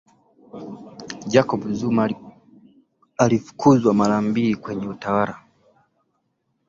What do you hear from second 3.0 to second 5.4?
alifukuza mara mbili kwenye utawala